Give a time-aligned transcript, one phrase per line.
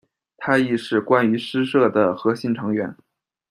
[0.37, 2.95] 她亦是「关于诗社」的核心成员。